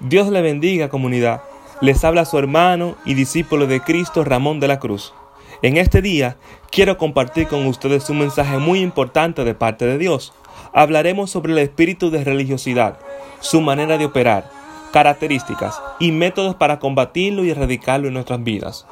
Dios 0.00 0.28
le 0.28 0.40
bendiga 0.40 0.88
comunidad. 0.88 1.42
Les 1.82 2.04
habla 2.04 2.24
su 2.24 2.38
hermano 2.38 2.96
y 3.04 3.12
discípulo 3.12 3.66
de 3.66 3.80
Cristo 3.80 4.24
Ramón 4.24 4.58
de 4.58 4.66
la 4.66 4.78
Cruz. 4.78 5.12
En 5.60 5.76
este 5.76 6.00
día 6.00 6.38
quiero 6.70 6.96
compartir 6.96 7.48
con 7.48 7.66
ustedes 7.66 8.08
un 8.08 8.20
mensaje 8.20 8.56
muy 8.56 8.80
importante 8.80 9.44
de 9.44 9.54
parte 9.54 9.84
de 9.84 9.98
Dios. 9.98 10.32
Hablaremos 10.72 11.30
sobre 11.30 11.52
el 11.52 11.58
espíritu 11.58 12.10
de 12.10 12.24
religiosidad, 12.24 12.98
su 13.40 13.60
manera 13.60 13.98
de 13.98 14.06
operar, 14.06 14.50
características 14.90 15.78
y 15.98 16.12
métodos 16.12 16.54
para 16.54 16.78
combatirlo 16.78 17.44
y 17.44 17.50
erradicarlo 17.50 18.08
en 18.08 18.14
nuestras 18.14 18.42
vidas. 18.42 18.86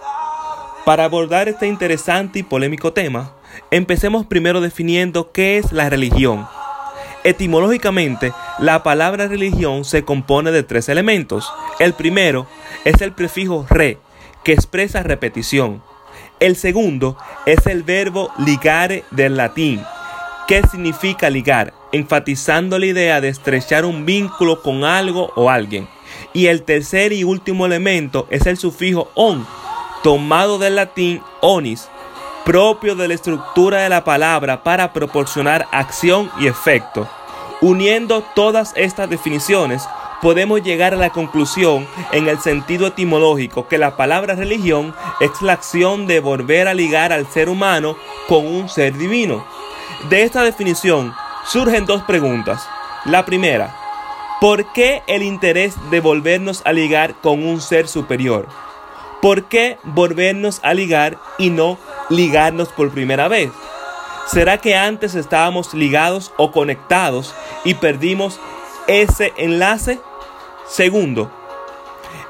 Para 0.85 1.05
abordar 1.05 1.49
este 1.49 1.69
interesante 1.69 2.41
y 2.41 2.43
polémico 2.43 2.93
tema, 2.93 3.33
empecemos 3.71 4.27
primero 4.27 4.61
definiendo 4.61 5.33
qué 5.33 5.57
es 5.57 5.73
la 5.73 5.89
religión. 5.89 6.47
Etimológicamente, 7.29 8.33
la 8.59 8.83
palabra 8.83 9.27
religión 9.27 9.85
se 9.85 10.03
compone 10.03 10.51
de 10.51 10.63
tres 10.63 10.89
elementos. 10.89 11.53
El 11.79 11.93
primero 11.93 12.47
es 12.87 13.03
el 13.03 13.13
prefijo 13.13 13.67
re, 13.69 13.99
que 14.45 14.55
expresa 14.55 15.03
repetición. 15.03 15.83
El 16.41 16.57
segundo 16.57 17.19
es 17.45 17.67
el 17.67 17.83
verbo 17.83 18.31
ligare 18.39 19.05
del 19.11 19.37
latín, 19.37 19.83
que 20.47 20.63
significa 20.69 21.29
ligar, 21.29 21.75
enfatizando 21.93 22.79
la 22.79 22.87
idea 22.87 23.21
de 23.21 23.29
estrechar 23.29 23.85
un 23.85 24.07
vínculo 24.07 24.63
con 24.63 24.85
algo 24.85 25.31
o 25.37 25.51
alguien. 25.51 25.87
Y 26.33 26.47
el 26.47 26.63
tercer 26.63 27.13
y 27.13 27.25
último 27.25 27.67
elemento 27.67 28.27
es 28.31 28.47
el 28.47 28.57
sufijo 28.57 29.11
on, 29.15 29.47
tomado 30.03 30.59
del 30.59 30.77
latín 30.77 31.21
onis, 31.43 31.91
propio 32.47 32.95
de 32.95 33.07
la 33.07 33.13
estructura 33.13 33.83
de 33.83 33.91
la 33.91 34.03
palabra 34.03 34.65
para 34.65 34.95
proporcionar 34.95 35.69
acción 35.73 36.31
y 36.41 36.47
efecto. 36.47 37.07
Uniendo 37.61 38.23
todas 38.37 38.73
estas 38.77 39.11
definiciones, 39.11 39.83
podemos 40.23 40.63
llegar 40.63 40.95
a 40.95 40.97
la 40.97 41.11
conclusión 41.11 41.89
en 42.13 42.29
el 42.29 42.39
sentido 42.39 42.87
etimológico 42.87 43.67
que 43.67 43.79
la 43.79 43.97
palabra 43.97 44.37
religión 44.37 44.95
es 45.19 45.43
la 45.43 45.55
acción 45.55 46.07
de 46.07 46.21
volver 46.21 46.69
a 46.69 46.75
ligar 46.75 47.13
al 47.13 47.27
ser 47.27 47.49
humano 47.49 47.97
con 48.29 48.47
un 48.47 48.69
ser 48.69 48.97
divino. 48.97 49.45
De 50.09 50.23
esta 50.23 50.43
definición 50.43 51.13
surgen 51.47 51.85
dos 51.85 52.03
preguntas. 52.05 52.65
La 53.05 53.25
primera, 53.25 53.75
¿por 54.41 54.73
qué 54.73 55.03
el 55.09 55.25
interés 55.25 55.75
de 55.91 55.99
volvernos 55.99 56.63
a 56.65 56.73
ligar 56.73 57.15
con 57.21 57.45
un 57.45 57.61
ser 57.61 57.89
superior? 57.89 58.47
¿Por 59.21 59.47
qué 59.47 59.79
volvernos 59.83 60.61
a 60.63 60.75
ligar 60.75 61.19
y 61.39 61.51
no 61.51 61.77
ligarnos 62.09 62.69
por 62.69 62.91
primera 62.91 63.27
vez? 63.27 63.51
¿Será 64.29 64.59
que 64.59 64.77
antes 64.77 65.15
estábamos 65.15 65.73
ligados 65.73 66.33
o 66.37 66.53
conectados 66.53 67.35
y 67.65 67.73
perdimos 67.73 68.39
ese 68.87 69.33
enlace? 69.39 70.01
Segundo, 70.67 71.31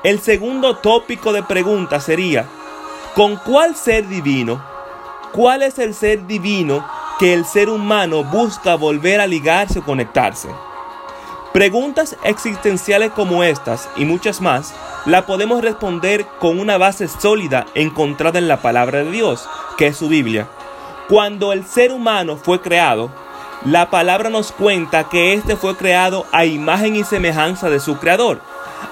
el 0.05 0.21
segundo 0.21 0.77
tópico 0.77 1.33
de 1.33 1.43
pregunta 1.43 1.99
sería, 1.99 2.47
¿con 3.17 3.35
cuál 3.35 3.75
ser 3.75 4.07
divino? 4.07 4.65
¿Cuál 5.33 5.65
es 5.65 5.81
el 5.81 5.93
ser 5.93 6.25
divino 6.29 6.89
que 7.19 7.35
el 7.35 7.45
ser 7.45 7.69
humano 7.69 8.23
busca 8.23 8.77
volver 8.77 9.21
a 9.21 9.27
ligarse 9.27 9.81
o 9.81 9.85
conectarse? 9.85 10.49
Preguntas 11.53 12.17
existenciales 12.23 13.11
como 13.11 13.43
estas 13.43 13.89
y 13.97 14.05
muchas 14.05 14.41
más 14.41 14.73
la 15.05 15.27
podemos 15.27 15.63
responder 15.63 16.27
con 16.39 16.61
una 16.61 16.79
base 16.79 17.09
sólida 17.09 17.67
encontrada 17.75 18.39
en 18.39 18.47
la 18.47 18.63
palabra 18.63 19.03
de 19.03 19.11
Dios, 19.11 19.49
que 19.77 19.89
es 19.89 19.97
su 19.97 20.09
Biblia. 20.09 20.49
Cuando 21.09 21.55
el 21.55 21.65
ser 21.65 21.91
humano 21.91 22.37
fue 22.37 22.61
creado, 22.61 23.11
la 23.65 23.89
palabra 23.89 24.29
nos 24.29 24.53
cuenta 24.53 25.09
que 25.09 25.33
éste 25.33 25.57
fue 25.57 25.75
creado 25.75 26.27
a 26.33 26.45
imagen 26.45 26.97
y 26.97 27.03
semejanza 27.03 27.71
de 27.71 27.81
su 27.81 27.97
creador, 27.97 28.43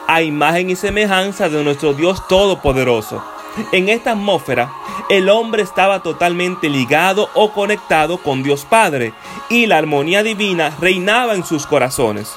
a 0.07 0.23
imagen 0.23 0.71
y 0.71 0.77
semejanza 0.77 1.51
de 1.51 1.63
nuestro 1.63 1.93
Dios 1.93 2.27
Todopoderoso. 2.27 3.23
En 3.71 3.91
esta 3.91 4.13
atmósfera, 4.13 4.73
el 5.11 5.29
hombre 5.29 5.63
estaba 5.63 6.03
totalmente 6.03 6.71
ligado 6.71 7.29
o 7.35 7.53
conectado 7.53 8.17
con 8.17 8.43
Dios 8.43 8.65
Padre, 8.65 9.13
y 9.51 9.67
la 9.67 9.77
armonía 9.77 10.23
divina 10.23 10.73
reinaba 10.81 11.35
en 11.35 11.45
sus 11.45 11.67
corazones. 11.67 12.35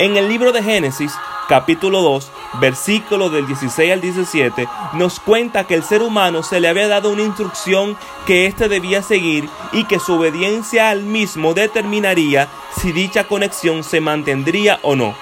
En 0.00 0.16
el 0.16 0.28
libro 0.28 0.50
de 0.50 0.64
Génesis, 0.64 1.12
capítulo 1.48 2.02
2, 2.02 2.30
versículo 2.60 3.30
del 3.30 3.46
16 3.46 3.92
al 3.92 4.00
17, 4.00 4.68
nos 4.94 5.20
cuenta 5.20 5.64
que 5.64 5.74
el 5.74 5.82
ser 5.82 6.02
humano 6.02 6.42
se 6.42 6.60
le 6.60 6.68
había 6.68 6.88
dado 6.88 7.10
una 7.10 7.22
instrucción 7.22 7.96
que 8.26 8.46
éste 8.46 8.68
debía 8.68 9.02
seguir 9.02 9.48
y 9.72 9.84
que 9.84 9.98
su 9.98 10.14
obediencia 10.14 10.90
al 10.90 11.02
mismo 11.02 11.54
determinaría 11.54 12.48
si 12.80 12.92
dicha 12.92 13.24
conexión 13.24 13.84
se 13.84 14.00
mantendría 14.00 14.78
o 14.82 14.96
no. 14.96 15.14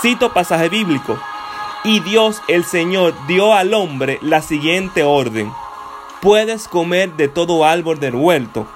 Cito 0.00 0.32
pasaje 0.32 0.68
bíblico. 0.68 1.18
Y 1.82 2.00
Dios 2.00 2.42
el 2.48 2.64
Señor 2.64 3.14
dio 3.26 3.54
al 3.54 3.72
hombre 3.74 4.18
la 4.22 4.42
siguiente 4.42 5.02
orden. 5.02 5.50
Puedes 6.20 6.68
comer 6.68 7.14
de 7.14 7.28
todo 7.28 7.64
árbol 7.64 7.98
del 7.98 8.14
huerto, 8.14 8.66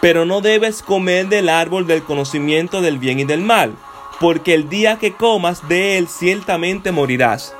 pero 0.00 0.26
no 0.26 0.42
debes 0.42 0.82
comer 0.82 1.28
del 1.28 1.48
árbol 1.48 1.86
del 1.86 2.02
conocimiento 2.02 2.82
del 2.82 2.98
bien 2.98 3.20
y 3.20 3.24
del 3.24 3.40
mal 3.40 3.74
porque 4.20 4.54
el 4.54 4.68
día 4.68 4.98
que 4.98 5.12
comas 5.12 5.68
de 5.68 5.98
él 5.98 6.08
ciertamente 6.08 6.92
morirás. 6.92 7.54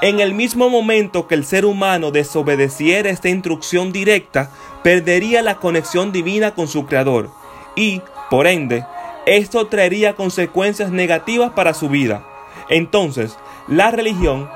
En 0.00 0.18
el 0.18 0.34
mismo 0.34 0.68
momento 0.68 1.28
que 1.28 1.36
el 1.36 1.44
ser 1.44 1.64
humano 1.64 2.10
desobedeciera 2.10 3.08
esta 3.08 3.28
instrucción 3.28 3.92
directa, 3.92 4.50
perdería 4.82 5.42
la 5.42 5.58
conexión 5.58 6.10
divina 6.10 6.54
con 6.54 6.66
su 6.66 6.86
Creador 6.86 7.30
y, 7.76 8.02
por 8.28 8.46
ende, 8.46 8.84
esto 9.26 9.66
traería 9.68 10.16
consecuencias 10.16 10.90
negativas 10.90 11.52
para 11.52 11.74
su 11.74 11.88
vida. 11.88 12.24
Entonces, 12.68 13.38
la 13.68 13.92
religión, 13.92 14.50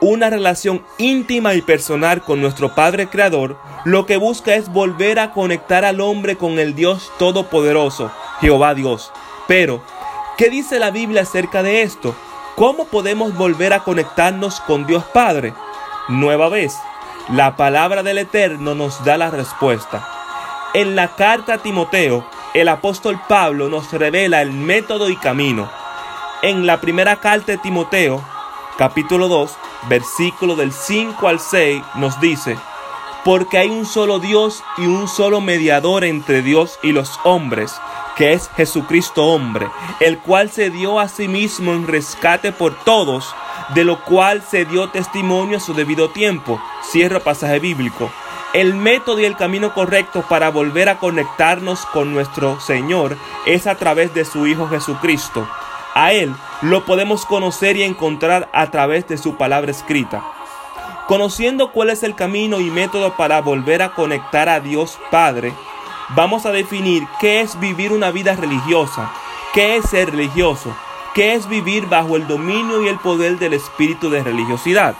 una 0.00 0.28
relación 0.30 0.82
íntima 0.98 1.54
y 1.54 1.62
personal 1.62 2.22
con 2.22 2.40
nuestro 2.40 2.74
Padre 2.74 3.06
Creador, 3.06 3.58
lo 3.84 4.06
que 4.06 4.16
busca 4.16 4.54
es 4.54 4.68
volver 4.72 5.20
a 5.20 5.32
conectar 5.32 5.84
al 5.84 6.00
hombre 6.00 6.36
con 6.36 6.58
el 6.58 6.74
Dios 6.74 7.12
Todopoderoso, 7.18 8.10
Jehová 8.40 8.74
Dios. 8.74 9.12
Pero, 9.46 9.82
¿Qué 10.40 10.48
dice 10.48 10.78
la 10.78 10.90
Biblia 10.90 11.20
acerca 11.20 11.62
de 11.62 11.82
esto? 11.82 12.14
¿Cómo 12.56 12.86
podemos 12.86 13.36
volver 13.36 13.74
a 13.74 13.84
conectarnos 13.84 14.62
con 14.62 14.86
Dios 14.86 15.04
Padre? 15.04 15.52
Nueva 16.08 16.48
vez, 16.48 16.78
la 17.28 17.56
palabra 17.56 18.02
del 18.02 18.16
Eterno 18.16 18.74
nos 18.74 19.04
da 19.04 19.18
la 19.18 19.30
respuesta. 19.30 20.08
En 20.72 20.96
la 20.96 21.14
carta 21.14 21.52
a 21.52 21.58
Timoteo, 21.58 22.26
el 22.54 22.68
apóstol 22.68 23.20
Pablo 23.28 23.68
nos 23.68 23.92
revela 23.92 24.40
el 24.40 24.50
método 24.50 25.10
y 25.10 25.16
camino. 25.16 25.70
En 26.40 26.66
la 26.66 26.80
primera 26.80 27.16
carta 27.16 27.52
de 27.52 27.58
Timoteo, 27.58 28.24
capítulo 28.78 29.28
2, 29.28 29.54
versículo 29.90 30.56
del 30.56 30.72
5 30.72 31.28
al 31.28 31.38
6, 31.38 31.82
nos 31.96 32.18
dice, 32.18 32.56
porque 33.24 33.58
hay 33.58 33.70
un 33.70 33.86
solo 33.86 34.18
Dios 34.18 34.62
y 34.78 34.86
un 34.86 35.08
solo 35.08 35.40
mediador 35.40 36.04
entre 36.04 36.42
Dios 36.42 36.78
y 36.82 36.92
los 36.92 37.18
hombres, 37.24 37.74
que 38.16 38.32
es 38.32 38.50
Jesucristo 38.56 39.26
hombre, 39.26 39.68
el 40.00 40.18
cual 40.18 40.50
se 40.50 40.70
dio 40.70 40.98
a 41.00 41.08
sí 41.08 41.28
mismo 41.28 41.72
en 41.72 41.86
rescate 41.86 42.52
por 42.52 42.74
todos, 42.84 43.34
de 43.74 43.84
lo 43.84 44.04
cual 44.04 44.42
se 44.42 44.64
dio 44.64 44.88
testimonio 44.90 45.58
a 45.58 45.60
su 45.60 45.74
debido 45.74 46.10
tiempo. 46.10 46.60
Cierro 46.90 47.20
pasaje 47.20 47.58
bíblico. 47.58 48.10
El 48.52 48.74
método 48.74 49.20
y 49.20 49.26
el 49.26 49.36
camino 49.36 49.74
correcto 49.74 50.24
para 50.28 50.50
volver 50.50 50.88
a 50.88 50.98
conectarnos 50.98 51.86
con 51.86 52.12
nuestro 52.12 52.58
Señor 52.58 53.16
es 53.46 53.68
a 53.68 53.76
través 53.76 54.12
de 54.12 54.24
su 54.24 54.46
Hijo 54.46 54.68
Jesucristo. 54.68 55.48
A 55.94 56.12
Él 56.12 56.34
lo 56.62 56.84
podemos 56.84 57.24
conocer 57.26 57.76
y 57.76 57.84
encontrar 57.84 58.48
a 58.52 58.70
través 58.70 59.06
de 59.06 59.18
su 59.18 59.36
palabra 59.36 59.70
escrita. 59.70 60.22
Conociendo 61.10 61.72
cuál 61.72 61.90
es 61.90 62.04
el 62.04 62.14
camino 62.14 62.60
y 62.60 62.70
método 62.70 63.16
para 63.16 63.40
volver 63.40 63.82
a 63.82 63.94
conectar 63.94 64.48
a 64.48 64.60
Dios 64.60 64.96
Padre, 65.10 65.52
vamos 66.10 66.46
a 66.46 66.52
definir 66.52 67.04
qué 67.18 67.40
es 67.40 67.58
vivir 67.58 67.90
una 67.92 68.12
vida 68.12 68.36
religiosa, 68.36 69.10
qué 69.52 69.74
es 69.74 69.90
ser 69.90 70.12
religioso, 70.12 70.72
qué 71.12 71.34
es 71.34 71.48
vivir 71.48 71.86
bajo 71.86 72.14
el 72.14 72.28
dominio 72.28 72.84
y 72.84 72.86
el 72.86 73.00
poder 73.00 73.40
del 73.40 73.54
espíritu 73.54 74.08
de 74.08 74.22
religiosidad. 74.22 74.94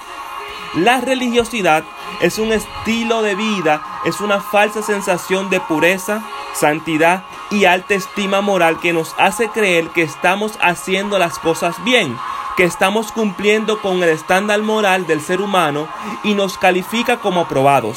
La 0.75 1.01
religiosidad 1.01 1.85
es 2.21 2.41
un 2.41 2.51
estilo 2.51 3.23
de 3.23 3.37
vida, 3.37 3.81
es 4.05 4.21
una 4.21 4.41
falsa 4.41 4.83
sensación 4.83 5.49
de 5.49 5.61
pureza, 5.61 6.25
santidad 6.55 7.23
y 7.53 7.67
alta 7.67 7.95
estima 7.95 8.41
moral 8.41 8.81
que 8.81 8.93
nos 8.93 9.15
hace 9.17 9.49
creer 9.51 9.87
que 9.91 10.03
estamos 10.03 10.59
haciendo 10.61 11.21
las 11.21 11.39
cosas 11.39 11.77
bien, 11.85 12.17
que 12.61 12.67
estamos 12.67 13.11
cumpliendo 13.11 13.81
con 13.81 14.03
el 14.03 14.11
estándar 14.11 14.61
moral 14.61 15.07
del 15.07 15.23
ser 15.23 15.41
humano 15.41 15.89
y 16.23 16.35
nos 16.35 16.59
califica 16.59 17.17
como 17.17 17.41
aprobados. 17.41 17.97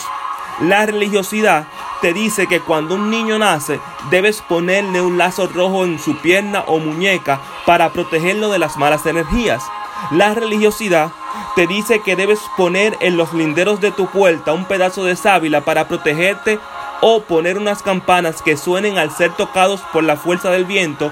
La 0.62 0.86
religiosidad 0.86 1.68
te 2.00 2.14
dice 2.14 2.48
que 2.48 2.62
cuando 2.62 2.96
un 2.96 3.10
niño 3.10 3.38
nace 3.38 3.82
debes 4.10 4.42
ponerle 4.42 5.02
un 5.02 5.18
lazo 5.18 5.48
rojo 5.48 5.84
en 5.84 6.00
su 6.00 6.16
pierna 6.16 6.64
o 6.66 6.80
muñeca 6.80 7.42
para 7.66 7.92
protegerlo 7.92 8.52
de 8.52 8.60
las 8.60 8.78
malas 8.78 9.06
energías. 9.06 9.66
La 10.12 10.34
religiosidad 10.34 11.12
te 11.58 11.68
dice 11.68 12.02
que 12.02 12.16
debes 12.16 12.40
poner 12.56 12.96
en 13.02 13.18
los 13.18 13.34
linderos 13.34 13.82
de 13.82 13.92
tu 13.92 14.08
puerta 14.08 14.54
un 14.54 14.64
pedazo 14.64 15.04
de 15.04 15.18
sábila 15.18 15.66
para 15.66 15.90
protegerte 15.90 16.58
o 17.02 17.24
poner 17.24 17.58
unas 17.58 17.84
campanas 17.84 18.42
que 18.42 18.56
suenen 18.56 18.98
al 18.98 19.12
ser 19.12 19.34
tocados 19.34 19.82
por 19.92 20.06
la 20.06 20.16
fuerza 20.16 20.52
del 20.52 20.64
viento 20.64 21.12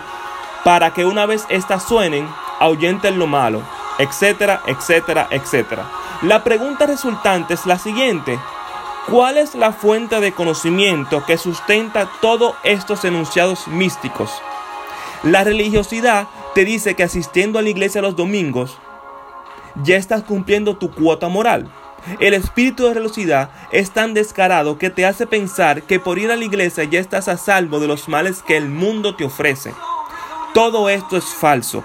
para 0.63 0.93
que 0.93 1.03
una 1.03 1.25
vez 1.25 1.45
éstas 1.49 1.83
suenen 1.83 2.29
ahuyenten 2.61 3.19
lo 3.19 3.27
malo. 3.27 3.61
etcétera, 3.99 4.61
etcétera, 4.65 5.27
etcétera. 5.29 5.85
La 6.23 6.43
pregunta 6.43 6.85
resultante 6.85 7.53
es 7.53 7.65
la 7.65 7.77
siguiente. 7.77 8.39
¿Cuál 9.07 9.37
es 9.37 9.53
la 9.53 9.73
fuente 9.73 10.19
de 10.19 10.31
conocimiento 10.31 11.23
que 11.25 11.37
sustenta 11.37 12.09
todos 12.21 12.55
estos 12.63 13.03
enunciados 13.05 13.67
místicos? 13.67 14.31
La 15.23 15.43
religiosidad 15.43 16.27
te 16.55 16.65
dice 16.65 16.95
que 16.95 17.03
asistiendo 17.03 17.59
a 17.59 17.61
la 17.61 17.69
iglesia 17.69 18.01
los 18.01 18.15
domingos 18.15 18.77
ya 19.83 19.97
estás 19.97 20.23
cumpliendo 20.23 20.77
tu 20.77 20.91
cuota 20.91 21.27
moral. 21.27 21.69
El 22.19 22.33
espíritu 22.33 22.85
de 22.85 22.95
religiosidad 22.95 23.51
es 23.71 23.91
tan 23.91 24.13
descarado 24.13 24.77
que 24.79 24.89
te 24.89 25.05
hace 25.05 25.27
pensar 25.27 25.83
que 25.83 25.99
por 25.99 26.17
ir 26.17 26.31
a 26.31 26.35
la 26.35 26.45
iglesia 26.45 26.83
ya 26.85 26.99
estás 26.99 27.27
a 27.27 27.37
salvo 27.37 27.79
de 27.79 27.87
los 27.87 28.07
males 28.07 28.41
que 28.41 28.57
el 28.57 28.67
mundo 28.69 29.15
te 29.15 29.25
ofrece. 29.25 29.73
Todo 30.53 30.89
esto 30.89 31.17
es 31.17 31.25
falso. 31.25 31.83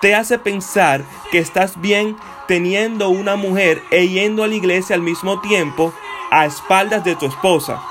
Te 0.00 0.14
hace 0.14 0.38
pensar 0.38 1.04
que 1.30 1.38
estás 1.38 1.78
bien 1.78 2.16
teniendo 2.48 3.10
una 3.10 3.36
mujer 3.36 3.82
e 3.90 4.08
yendo 4.08 4.42
a 4.42 4.48
la 4.48 4.54
iglesia 4.54 4.96
al 4.96 5.02
mismo 5.02 5.40
tiempo 5.40 5.92
a 6.30 6.46
espaldas 6.46 7.04
de 7.04 7.16
tu 7.16 7.26
esposa. 7.26 7.82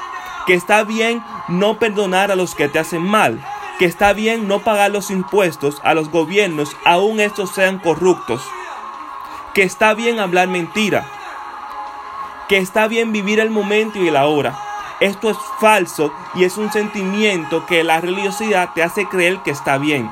Que 0.47 0.55
está 0.55 0.83
bien 0.83 1.23
no 1.49 1.77
perdonar 1.77 2.31
a 2.31 2.35
los 2.35 2.55
que 2.55 2.67
te 2.67 2.79
hacen 2.79 3.03
mal. 3.03 3.45
Que 3.77 3.85
está 3.85 4.13
bien 4.13 4.47
no 4.47 4.59
pagar 4.59 4.89
los 4.89 5.11
impuestos 5.11 5.79
a 5.83 5.93
los 5.93 6.09
gobiernos, 6.09 6.75
aun 6.83 7.19
estos 7.19 7.51
sean 7.51 7.77
corruptos. 7.77 8.41
Que 9.53 9.61
está 9.61 9.93
bien 9.93 10.19
hablar 10.19 10.47
mentira. 10.47 11.05
Que 12.47 12.57
está 12.57 12.87
bien 12.87 13.11
vivir 13.11 13.39
el 13.39 13.51
momento 13.51 13.99
y 13.99 14.07
el 14.07 14.15
ahora. 14.15 14.57
Esto 14.99 15.29
es 15.29 15.37
falso 15.59 16.11
y 16.33 16.43
es 16.43 16.57
un 16.57 16.71
sentimiento 16.71 17.67
que 17.67 17.83
la 17.83 18.01
religiosidad 18.01 18.71
te 18.73 18.81
hace 18.81 19.07
creer 19.07 19.43
que 19.43 19.51
está 19.51 19.77
bien. 19.77 20.09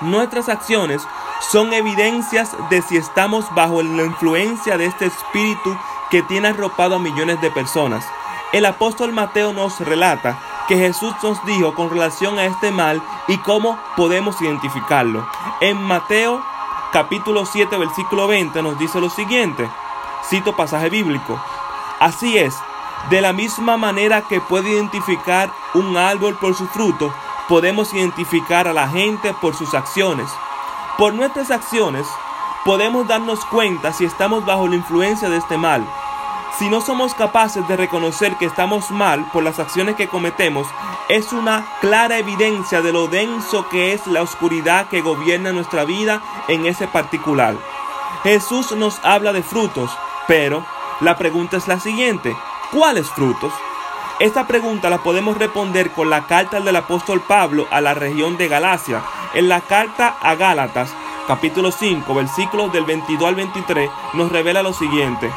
Nuestras 0.00 0.48
acciones 0.48 1.06
son 1.50 1.72
evidencias 1.72 2.54
de 2.68 2.82
si 2.82 2.96
estamos 2.96 3.46
bajo 3.54 3.82
la 3.82 4.04
influencia 4.04 4.76
de 4.76 4.86
este 4.86 5.06
espíritu 5.06 5.76
que 6.10 6.22
tiene 6.22 6.48
arropado 6.48 6.96
a 6.96 6.98
millones 6.98 7.40
de 7.40 7.50
personas. 7.50 8.06
El 8.52 8.66
apóstol 8.66 9.12
Mateo 9.12 9.52
nos 9.52 9.80
relata 9.80 10.38
que 10.68 10.76
Jesús 10.76 11.14
nos 11.22 11.44
dijo 11.46 11.74
con 11.74 11.90
relación 11.90 12.38
a 12.38 12.44
este 12.44 12.70
mal 12.70 13.02
y 13.26 13.38
cómo 13.38 13.78
podemos 13.96 14.40
identificarlo. 14.42 15.26
En 15.60 15.80
Mateo 15.82 16.44
capítulo 16.92 17.46
7 17.46 17.76
versículo 17.78 18.26
20 18.26 18.62
nos 18.62 18.78
dice 18.78 19.00
lo 19.00 19.08
siguiente, 19.08 19.68
cito 20.28 20.56
pasaje 20.56 20.90
bíblico, 20.90 21.40
así 22.00 22.36
es, 22.36 22.54
de 23.10 23.20
la 23.20 23.32
misma 23.32 23.76
manera 23.76 24.22
que 24.22 24.40
puede 24.40 24.70
identificar 24.70 25.50
un 25.74 25.96
árbol 25.96 26.36
por 26.36 26.54
su 26.54 26.66
fruto, 26.66 27.12
podemos 27.48 27.92
identificar 27.94 28.68
a 28.68 28.72
la 28.72 28.88
gente 28.88 29.34
por 29.40 29.54
sus 29.54 29.74
acciones. 29.74 30.28
Por 30.98 31.14
nuestras 31.14 31.50
acciones 31.50 32.06
podemos 32.64 33.06
darnos 33.06 33.44
cuenta 33.44 33.92
si 33.92 34.04
estamos 34.04 34.44
bajo 34.44 34.66
la 34.68 34.76
influencia 34.76 35.28
de 35.28 35.36
este 35.36 35.56
mal. 35.56 35.86
Si 36.58 36.70
no 36.70 36.80
somos 36.80 37.14
capaces 37.14 37.68
de 37.68 37.76
reconocer 37.76 38.36
que 38.36 38.46
estamos 38.46 38.90
mal 38.90 39.26
por 39.30 39.44
las 39.44 39.58
acciones 39.58 39.94
que 39.94 40.08
cometemos, 40.08 40.66
es 41.08 41.32
una 41.32 41.66
clara 41.80 42.18
evidencia 42.18 42.80
de 42.80 42.92
lo 42.92 43.08
denso 43.08 43.68
que 43.68 43.92
es 43.92 44.06
la 44.06 44.22
oscuridad 44.22 44.88
que 44.88 45.02
gobierna 45.02 45.52
nuestra 45.52 45.84
vida 45.84 46.22
en 46.48 46.64
ese 46.64 46.88
particular. 46.88 47.56
Jesús 48.22 48.72
nos 48.72 48.98
habla 49.04 49.32
de 49.34 49.42
frutos, 49.42 49.90
pero 50.26 50.64
la 51.00 51.16
pregunta 51.18 51.58
es 51.58 51.68
la 51.68 51.78
siguiente, 51.78 52.34
¿cuáles 52.72 53.10
frutos? 53.10 53.52
Esta 54.18 54.46
pregunta 54.46 54.88
la 54.88 55.02
podemos 55.02 55.36
responder 55.36 55.90
con 55.90 56.08
la 56.08 56.26
carta 56.26 56.60
del 56.60 56.76
apóstol 56.76 57.20
Pablo 57.20 57.66
a 57.70 57.82
la 57.82 57.92
región 57.92 58.38
de 58.38 58.48
Galacia. 58.48 59.02
En 59.34 59.50
la 59.50 59.60
carta 59.60 60.16
a 60.22 60.34
Gálatas, 60.36 60.90
capítulo 61.28 61.70
5, 61.70 62.14
versículos 62.14 62.72
del 62.72 62.86
22 62.86 63.28
al 63.28 63.34
23, 63.34 63.90
nos 64.14 64.32
revela 64.32 64.62
lo 64.62 64.72
siguiente. 64.72 65.30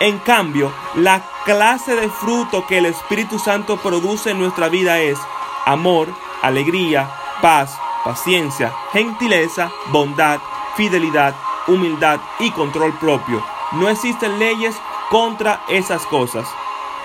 En 0.00 0.18
cambio, 0.20 0.72
la 0.94 1.22
clase 1.44 1.94
de 1.94 2.08
fruto 2.08 2.66
que 2.66 2.78
el 2.78 2.86
Espíritu 2.86 3.38
Santo 3.38 3.76
produce 3.76 4.30
en 4.30 4.38
nuestra 4.38 4.70
vida 4.70 4.98
es 5.00 5.18
amor, 5.66 6.08
alegría, 6.40 7.10
paz, 7.42 7.78
paciencia, 8.04 8.72
gentileza, 8.94 9.70
bondad, 9.88 10.40
fidelidad, 10.76 11.34
humildad 11.66 12.20
y 12.38 12.52
control 12.52 12.98
propio. 12.98 13.44
No 13.72 13.90
existen 13.90 14.38
leyes 14.38 14.74
contra 15.10 15.62
esas 15.68 16.06
cosas. 16.06 16.48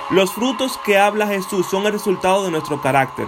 Los 0.10 0.32
frutos 0.32 0.80
que 0.86 0.98
habla 0.98 1.28
Jesús 1.28 1.68
son 1.70 1.86
el 1.86 1.92
resultado 1.92 2.46
de 2.46 2.52
nuestro 2.52 2.82
carácter. 2.82 3.28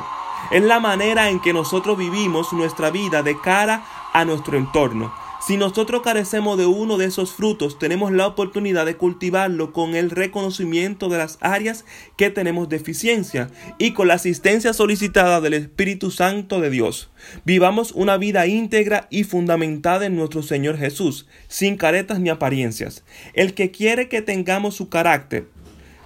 Es 0.50 0.64
la 0.64 0.80
manera 0.80 1.30
en 1.30 1.42
que 1.42 1.52
nosotros 1.52 1.98
vivimos 1.98 2.54
nuestra 2.54 2.90
vida 2.90 3.22
de 3.22 3.38
cara 3.38 3.84
a 4.14 4.24
nuestro 4.24 4.58
entorno. 4.58 5.14
Si 5.46 5.58
nosotros 5.58 6.02
carecemos 6.04 6.58
de 6.58 6.66
uno 6.66 6.98
de 6.98 7.06
esos 7.06 7.34
frutos, 7.34 7.80
tenemos 7.80 8.14
la 8.14 8.28
oportunidad 8.28 8.86
de 8.86 8.96
cultivarlo 8.96 9.74
con 9.74 9.96
el 9.96 10.10
reconocimiento 10.10 11.10
de 11.10 11.18
las 11.18 11.38
áreas 11.42 11.84
que 12.18 12.30
tenemos 12.30 12.70
deficiencia 12.70 13.50
y 13.78 13.92
con 13.92 14.08
la 14.08 14.14
asistencia 14.14 14.72
solicitada 14.72 15.42
del 15.42 15.56
Espíritu 15.56 16.12
Santo 16.12 16.62
de 16.62 16.70
Dios. 16.70 17.10
Vivamos 17.44 17.92
una 17.92 18.18
vida 18.18 18.48
íntegra 18.48 19.08
y 19.10 19.26
fundamentada 19.26 20.06
en 20.06 20.16
nuestro 20.16 20.44
Señor 20.44 20.78
Jesús, 20.78 21.28
sin 21.50 21.76
caretas 21.76 22.20
ni 22.20 22.30
apariencias. 22.30 23.04
El 23.34 23.54
que 23.54 23.72
quiere 23.72 24.08
que 24.08 24.22
tengamos 24.22 24.76
su 24.76 24.90
carácter, 24.90 25.48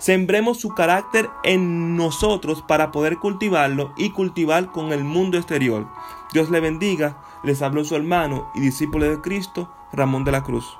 Sembremos 0.04 0.60
su 0.60 0.68
carácter 0.76 1.30
en 1.46 1.96
nosotros 1.96 2.62
para 2.62 2.92
poder 2.92 3.20
cultivarlo 3.20 3.94
y 3.96 4.10
cultivar 4.10 4.70
con 4.70 4.92
el 4.92 5.06
mundo 5.06 5.38
exterior. 5.38 5.88
Dios 6.34 6.50
le 6.50 6.60
bendiga. 6.60 7.22
Les 7.42 7.62
habló 7.62 7.86
su 7.86 7.96
hermano 7.96 8.52
y 8.54 8.60
discípulo 8.60 9.10
de 9.10 9.22
Cristo, 9.22 9.74
Ramón 9.94 10.26
de 10.26 10.34
la 10.34 10.44
Cruz. 10.44 10.78